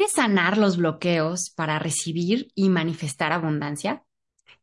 [0.00, 4.02] ¿Quieres sanar los bloqueos para recibir y manifestar abundancia?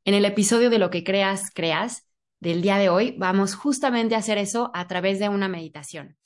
[0.03, 2.07] En el episodio de Lo que creas, creas
[2.39, 6.17] del día de hoy, vamos justamente a hacer eso a través de una meditación.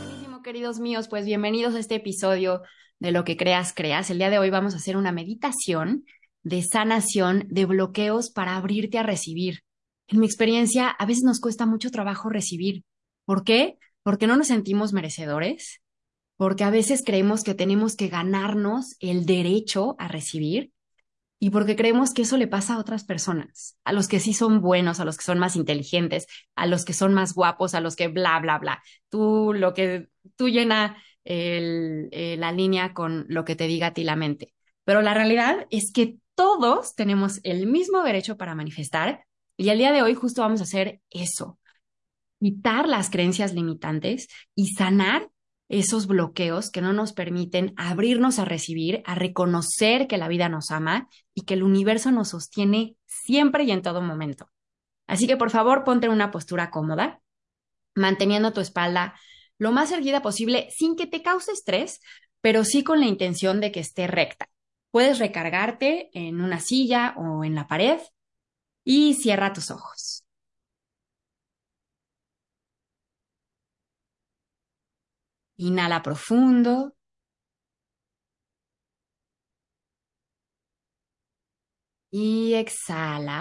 [0.00, 2.62] Buenísimo, queridos míos, pues bienvenidos a este episodio
[2.98, 4.10] de Lo que creas, creas.
[4.10, 6.06] El día de hoy vamos a hacer una meditación
[6.42, 9.60] de sanación de bloqueos para abrirte a recibir.
[10.08, 12.82] En mi experiencia, a veces nos cuesta mucho trabajo recibir.
[13.24, 13.78] ¿Por qué?
[14.02, 15.80] Porque no nos sentimos merecedores,
[16.36, 20.72] porque a veces creemos que tenemos que ganarnos el derecho a recibir
[21.38, 24.60] y porque creemos que eso le pasa a otras personas, a los que sí son
[24.60, 27.96] buenos, a los que son más inteligentes, a los que son más guapos, a los
[27.96, 28.82] que bla, bla, bla.
[29.08, 34.04] Tú lo que tú llena eh, la línea con lo que te diga a ti
[34.04, 34.54] la mente.
[34.84, 39.24] Pero la realidad es que todos tenemos el mismo derecho para manifestar
[39.56, 41.58] y el día de hoy justo vamos a hacer eso,
[42.42, 45.30] quitar las creencias limitantes y sanar
[45.68, 50.72] esos bloqueos que no nos permiten abrirnos a recibir, a reconocer que la vida nos
[50.72, 54.50] ama y que el universo nos sostiene siempre y en todo momento.
[55.06, 57.22] Así que por favor ponte en una postura cómoda,
[57.94, 59.14] manteniendo tu espalda
[59.56, 62.00] lo más erguida posible sin que te cause estrés,
[62.40, 64.48] pero sí con la intención de que esté recta.
[64.90, 68.00] Puedes recargarte en una silla o en la pared
[68.82, 70.21] y cierra tus ojos.
[75.68, 76.74] Inhala profundo.
[82.12, 83.40] Y exhala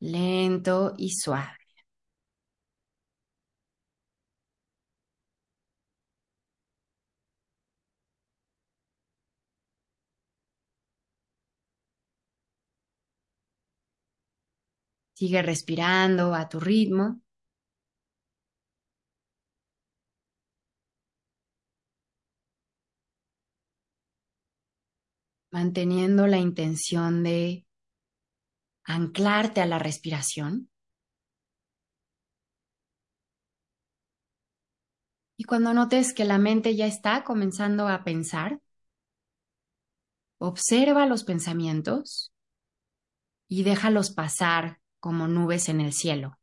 [0.00, 1.56] lento y suave.
[15.12, 17.20] Sigue respirando a tu ritmo.
[25.54, 27.64] Manteniendo la intención de
[28.82, 30.68] anclarte a la respiración.
[35.36, 38.60] Y cuando notes que la mente ya está comenzando a pensar,
[40.38, 42.32] observa los pensamientos
[43.46, 46.36] y déjalos pasar como nubes en el cielo.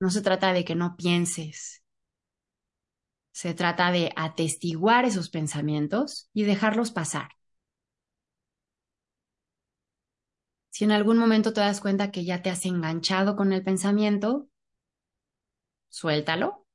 [0.00, 1.82] No se trata de que no pienses.
[3.32, 7.30] Se trata de atestiguar esos pensamientos y dejarlos pasar.
[10.70, 14.48] Si en algún momento te das cuenta que ya te has enganchado con el pensamiento,
[15.88, 16.66] suéltalo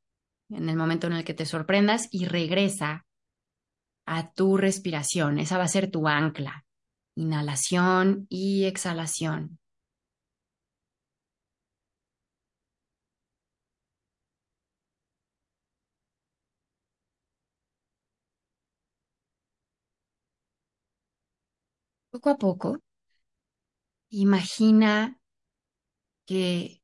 [0.50, 3.06] en el momento en el que te sorprendas y regresa
[4.06, 5.40] a tu respiración.
[5.40, 6.66] Esa va a ser tu ancla.
[7.16, 9.60] Inhalación y exhalación.
[22.14, 22.80] Poco a poco,
[24.12, 25.20] imagina
[26.28, 26.84] que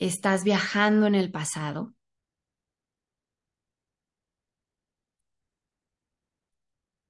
[0.00, 1.94] estás viajando en el pasado.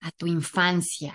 [0.01, 1.15] a tu infancia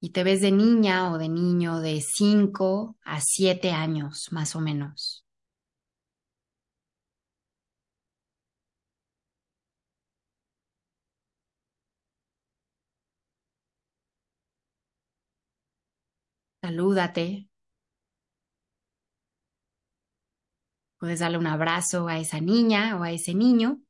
[0.00, 4.60] y te ves de niña o de niño de 5 a 7 años más o
[4.60, 5.25] menos.
[16.66, 17.48] Salúdate.
[20.98, 23.80] Puedes darle un abrazo a esa niña o a ese niño.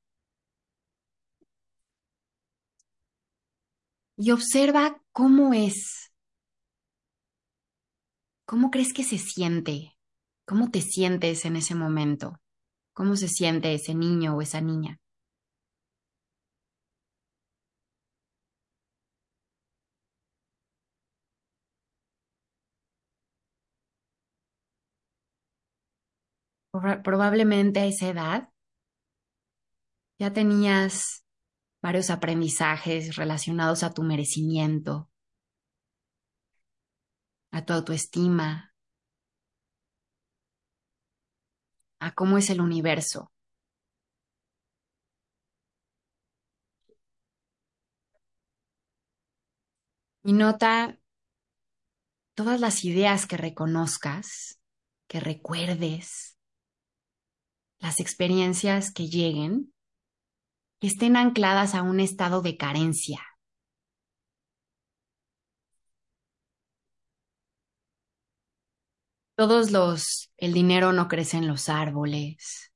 [4.19, 6.13] Y observa cómo es.
[8.45, 9.97] ¿Cómo crees que se siente?
[10.45, 12.41] ¿Cómo te sientes en ese momento?
[12.93, 14.99] ¿Cómo se siente ese niño o esa niña?
[27.03, 28.49] Probablemente a esa edad
[30.19, 31.27] ya tenías
[31.83, 35.11] varios aprendizajes relacionados a tu merecimiento,
[37.51, 38.75] a tu autoestima,
[42.01, 43.33] a cómo es el universo.
[50.23, 50.99] Y nota
[52.35, 54.61] todas las ideas que reconozcas,
[55.09, 56.36] que recuerdes,
[57.79, 59.73] las experiencias que lleguen,
[60.81, 63.21] estén ancladas a un estado de carencia.
[69.37, 72.73] Todos los, el dinero no crece en los árboles.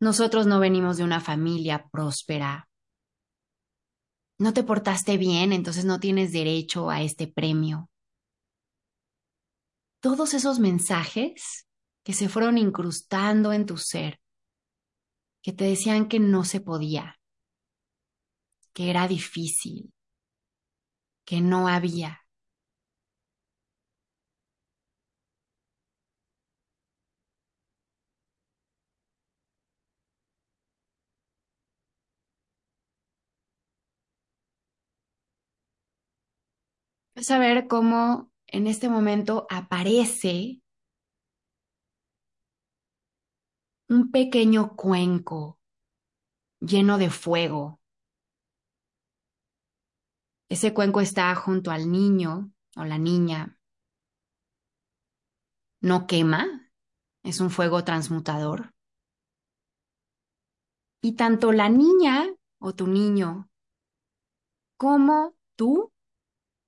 [0.00, 2.68] Nosotros no venimos de una familia próspera.
[4.38, 7.90] No te portaste bien, entonces no tienes derecho a este premio.
[10.00, 11.67] Todos esos mensajes
[12.08, 14.18] que se fueron incrustando en tu ser,
[15.42, 17.18] que te decían que no se podía,
[18.74, 19.92] que era difícil,
[21.24, 22.22] que no había.
[37.14, 40.62] Vas a ver cómo en este momento aparece
[43.88, 45.58] un pequeño cuenco
[46.60, 47.80] lleno de fuego.
[50.50, 53.58] Ese cuenco está junto al niño o la niña.
[55.80, 56.70] No quema,
[57.22, 58.74] es un fuego transmutador.
[61.00, 62.26] Y tanto la niña
[62.58, 63.48] o tu niño
[64.76, 65.92] como tú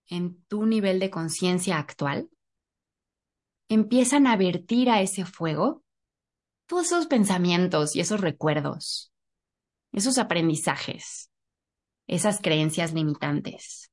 [0.08, 2.30] en tu nivel de conciencia actual,
[3.68, 5.84] empiezan a vertir a ese fuego
[6.70, 9.12] todos esos pensamientos y esos recuerdos,
[9.92, 11.28] esos aprendizajes,
[12.06, 13.90] esas creencias limitantes.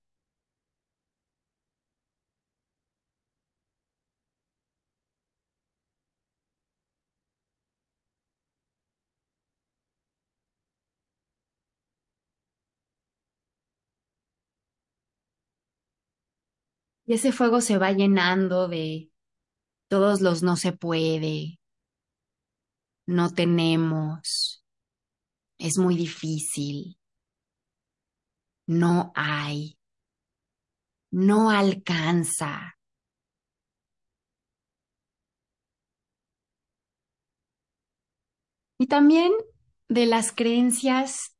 [17.07, 19.09] Y ese fuego se va llenando de
[19.89, 21.56] todos los no se puede,
[23.07, 24.63] no tenemos,
[25.57, 26.99] es muy difícil,
[28.67, 29.79] no hay,
[31.11, 32.77] no alcanza.
[38.77, 39.31] Y también
[39.87, 41.35] de las creencias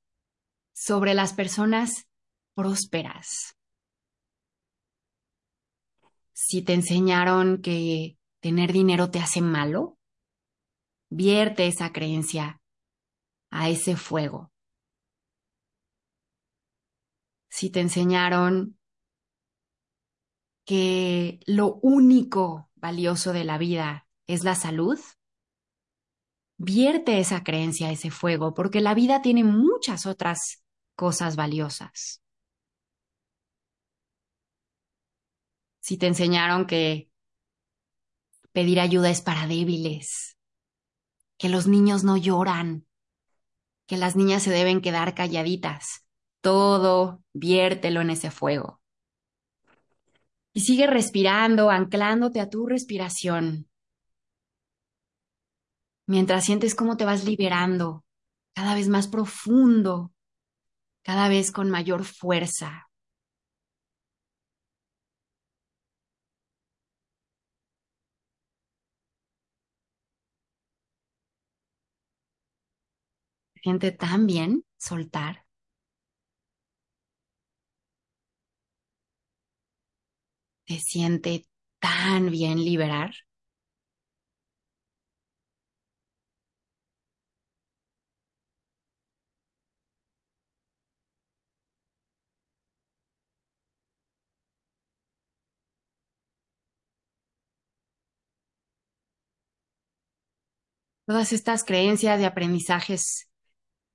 [0.73, 2.07] sobre las personas
[2.55, 3.55] prósperas.
[6.33, 9.96] Si te enseñaron que tener dinero te hace malo,
[11.09, 12.61] vierte esa creencia
[13.49, 14.51] a ese fuego.
[17.49, 18.77] Si te enseñaron
[20.65, 24.99] que lo único valioso de la vida es la salud,
[26.57, 30.63] vierte esa creencia a ese fuego, porque la vida tiene muchas otras
[30.95, 32.21] cosas valiosas.
[35.87, 37.09] si te enseñaron que
[38.51, 40.36] pedir ayuda es para débiles,
[41.37, 42.85] que los niños no lloran,
[43.87, 46.05] que las niñas se deben quedar calladitas,
[46.41, 48.81] todo viértelo en ese fuego.
[50.53, 53.69] Y sigue respirando, anclándote a tu respiración,
[56.07, 58.03] mientras sientes cómo te vas liberando
[58.53, 60.11] cada vez más profundo,
[61.03, 62.86] cada vez con mayor fuerza.
[73.67, 75.43] Siente tan bien soltar.
[80.65, 81.47] Te siente
[81.79, 83.11] tan bien liberar.
[101.05, 103.29] Todas estas creencias de aprendizajes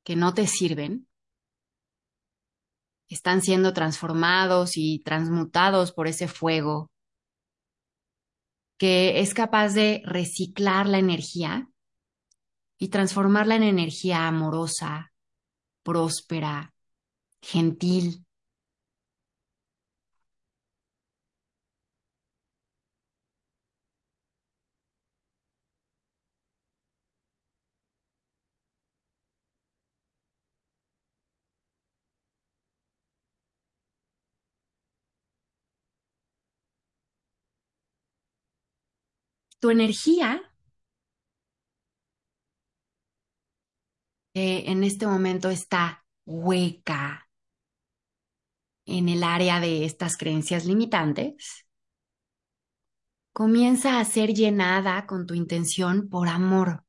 [0.04, 1.08] que no te sirven
[3.08, 6.90] están siendo transformados y transmutados por ese fuego
[8.78, 11.68] que es capaz de reciclar la energía
[12.78, 15.12] y transformarla en energía amorosa,
[15.84, 16.74] próspera,
[17.40, 18.26] gentil.
[39.62, 40.42] Tu energía
[44.34, 47.30] eh, en este momento está hueca
[48.86, 51.64] en el área de estas creencias limitantes,
[53.32, 56.84] comienza a ser llenada con tu intención por amor.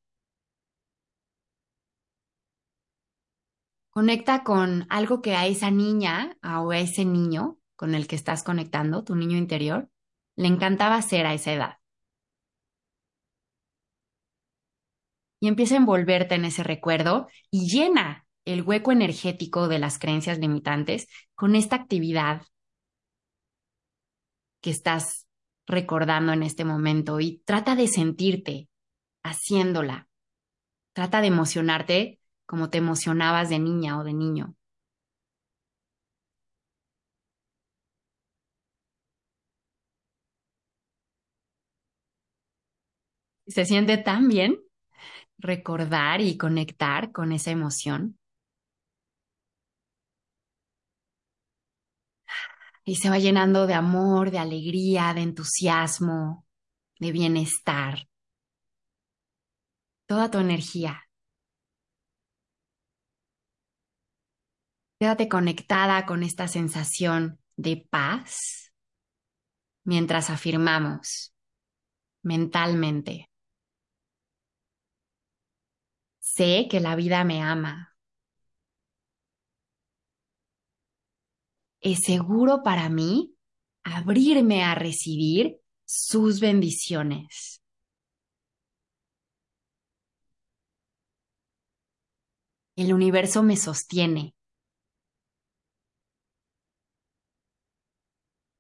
[3.92, 8.42] Conecta con algo que a esa niña o a ese niño con el que estás
[8.42, 9.92] conectando, tu niño interior,
[10.36, 11.83] le encantaba hacer a esa edad.
[15.44, 20.40] Y empieza a envolverte en ese recuerdo y llena el hueco energético de las creencias
[20.40, 22.44] limitantes con esta actividad
[24.62, 25.28] que estás
[25.68, 28.70] recordando en este momento y trata de sentirte
[29.22, 30.08] haciéndola.
[30.94, 34.56] Trata de emocionarte como te emocionabas de niña o de niño.
[43.48, 44.58] Se siente tan bien
[45.44, 48.18] recordar y conectar con esa emoción.
[52.86, 56.46] y se va llenando de amor, de alegría, de entusiasmo,
[57.00, 58.10] de bienestar.
[60.06, 61.08] Toda tu energía.
[65.00, 68.74] Quédate conectada con esta sensación de paz
[69.86, 71.34] mientras afirmamos
[72.22, 73.30] mentalmente.
[76.36, 77.94] Sé que la vida me ama.
[81.84, 83.36] es seguro para mí
[83.84, 87.62] abrirme a recibir sus bendiciones.
[92.78, 94.34] El universo me sostiene.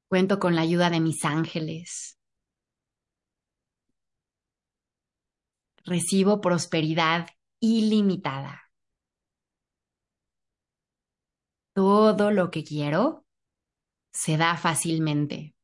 [0.10, 2.20] Cuento con la ayuda de mis ángeles.
[5.86, 7.28] Recibo prosperidad
[7.64, 8.64] ilimitada.
[11.74, 13.26] todo lo que quiero
[14.12, 15.56] se da fácilmente.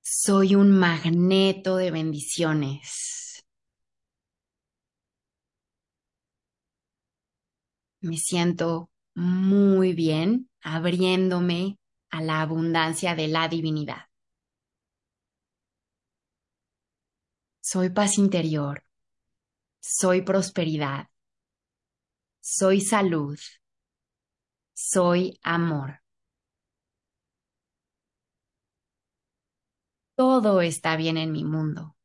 [0.00, 3.44] Soy un magneto de bendiciones.
[8.00, 11.78] Me siento muy bien abriéndome
[12.10, 14.06] a la abundancia de la divinidad.
[17.64, 18.84] Soy paz interior.
[19.80, 21.08] Soy prosperidad.
[22.40, 23.38] Soy salud.
[24.74, 26.02] Soy amor.
[30.16, 31.96] Todo está bien en mi mundo.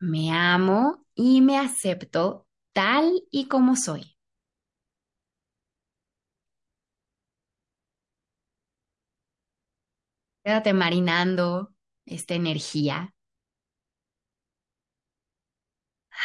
[0.00, 4.16] Me amo y me acepto tal y como soy.
[10.44, 11.71] Quédate marinando
[12.06, 13.14] esta energía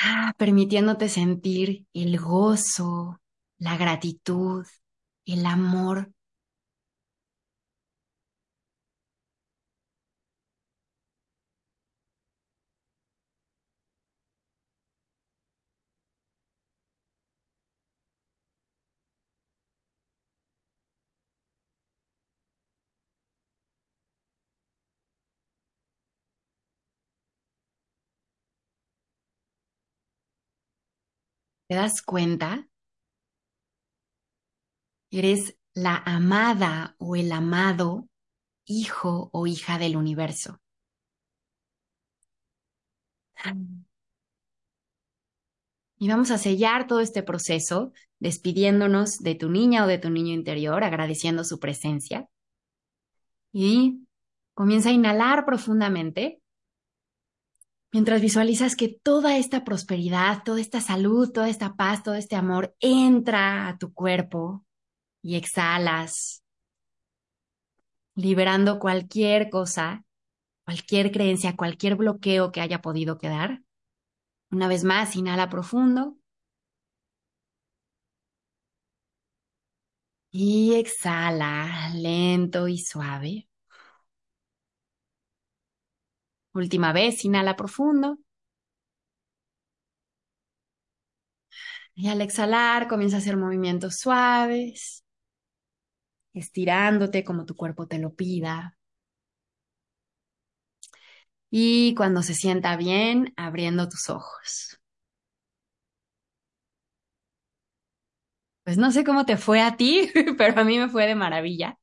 [0.03, 3.19] Ah, permitiéndote sentir el gozo,
[3.57, 4.65] la gratitud,
[5.25, 6.11] el amor.
[31.67, 32.67] ¿Te das cuenta?
[35.11, 38.07] Eres la amada o el amado
[38.65, 40.59] hijo o hija del universo.
[45.99, 50.33] Y vamos a sellar todo este proceso despidiéndonos de tu niña o de tu niño
[50.33, 52.27] interior, agradeciendo su presencia.
[53.51, 54.07] Y
[54.53, 56.41] comienza a inhalar profundamente
[57.91, 62.75] mientras visualizas que toda esta prosperidad, toda esta salud, toda esta paz, todo este amor
[62.79, 64.65] entra a tu cuerpo
[65.21, 66.43] y exhalas,
[68.15, 70.05] liberando cualquier cosa,
[70.65, 73.61] cualquier creencia, cualquier bloqueo que haya podido quedar.
[74.51, 76.17] Una vez más, inhala profundo.
[80.31, 83.46] Y exhala lento y suave.
[86.61, 88.17] Última vez, inhala profundo.
[91.95, 95.03] Y al exhalar, comienza a hacer movimientos suaves,
[96.33, 98.77] estirándote como tu cuerpo te lo pida.
[101.51, 104.79] Y cuando se sienta bien, abriendo tus ojos.
[108.63, 111.77] Pues no sé cómo te fue a ti, pero a mí me fue de maravilla.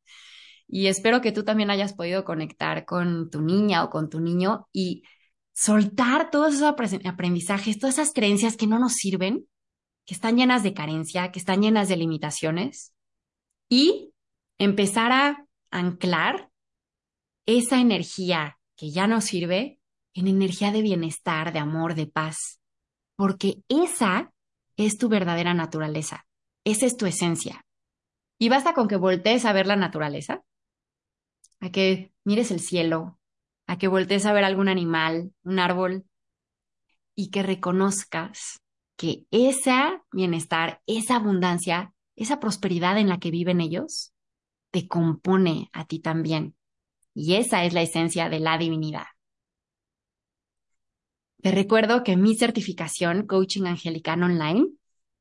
[0.75, 4.67] Y espero que tú también hayas podido conectar con tu niña o con tu niño
[4.73, 5.05] y
[5.53, 9.47] soltar todos esos aprendizajes, todas esas creencias que no nos sirven,
[10.05, 12.93] que están llenas de carencia, que están llenas de limitaciones
[13.69, 14.11] y
[14.59, 16.51] empezar a anclar
[17.47, 19.79] esa energía que ya no sirve
[20.13, 22.59] en energía de bienestar, de amor, de paz,
[23.15, 24.33] porque esa
[24.77, 26.27] es tu verdadera naturaleza,
[26.65, 27.65] esa es tu esencia.
[28.41, 30.43] Y basta con que voltees a ver la naturaleza,
[31.65, 33.19] a que mires el cielo,
[33.67, 36.05] a que voltees a ver algún animal, un árbol,
[37.15, 38.61] y que reconozcas
[38.97, 39.73] que ese
[40.13, 44.13] bienestar, esa abundancia, esa prosperidad en la que viven ellos,
[44.73, 46.55] te compone a ti también.
[47.15, 49.07] Y esa es la esencia de la divinidad.
[51.41, 54.67] Te recuerdo que mi certificación Coaching Angelicano Online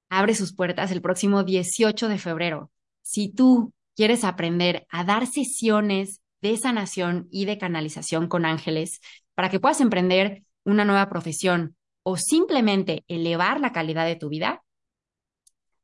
[0.10, 2.70] abre sus puertas el próximo 18 de febrero.
[3.02, 9.00] Si tú quieres aprender a dar sesiones de sanación y de canalización con ángeles
[9.34, 14.62] para que puedas emprender una nueva profesión o simplemente elevar la calidad de tu vida,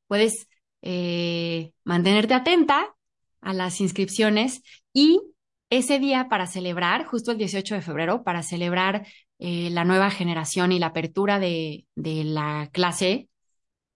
[0.07, 0.49] puedes
[0.81, 2.93] eh, mantenerte atenta
[3.39, 4.61] a las inscripciones
[4.91, 5.21] y
[5.69, 10.73] ese día para celebrar, justo el 18 de febrero, para celebrar eh, la nueva generación
[10.73, 13.29] y la apertura de, la clase,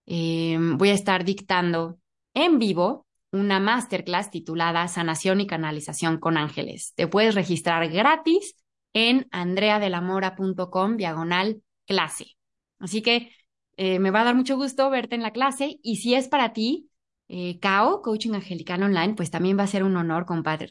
[0.06, 2.00] eh, voy a estar dictando
[2.34, 3.03] en vivo
[3.34, 6.94] una masterclass titulada Sanación y Canalización con Ángeles.
[6.96, 8.56] Te puedes registrar gratis
[8.94, 12.38] en andreadelamora.com diagonal clase.
[12.80, 13.32] Así que
[13.76, 16.54] eh, me va a dar mucho gusto verte en la clase y si es para
[16.54, 16.92] ti,
[17.28, 20.28] eh, CAO, Coaching Angelical Online, pues también va a ser un honor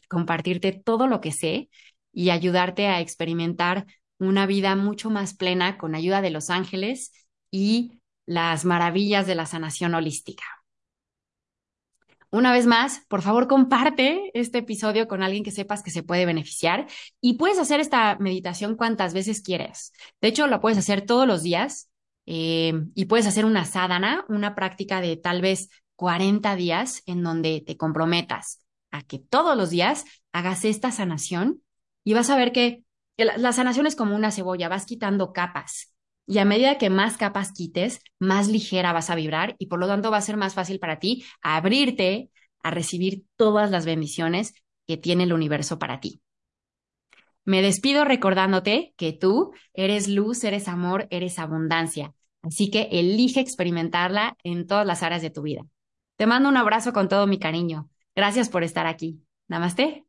[0.09, 1.69] compartirte todo lo que sé
[2.13, 3.87] y ayudarte a experimentar
[4.19, 7.13] una vida mucho más plena con ayuda de los ángeles
[7.51, 10.62] y las maravillas de la sanación holística.
[12.33, 16.25] Una vez más, por favor, comparte este episodio con alguien que sepas que se puede
[16.25, 16.87] beneficiar
[17.21, 19.93] y puedes hacer esta meditación cuantas veces quieras.
[20.23, 21.91] De hecho, la puedes hacer todos los días
[22.25, 27.63] eh, y puedes hacer una sadhana, una práctica de tal vez 40 días en donde
[27.67, 28.61] te comprometas
[28.91, 31.61] a que todos los días hagas esta sanación
[32.03, 32.83] y vas a ver que
[33.19, 35.92] la sanación es como una cebolla, vas quitando capas
[36.27, 39.87] y a medida que más capas quites, más ligera vas a vibrar y por lo
[39.87, 42.31] tanto va a ser más fácil para ti abrirte
[42.63, 44.55] a recibir todas las bendiciones
[44.87, 46.21] que tiene el universo para ti.
[47.45, 52.15] Me despido recordándote que tú eres luz, eres amor, eres abundancia.
[52.43, 55.63] Así que elige experimentarla en todas las áreas de tu vida.
[56.17, 57.89] Te mando un abrazo con todo mi cariño.
[58.15, 59.23] Gracias por estar aquí.
[59.49, 60.05] Namaste.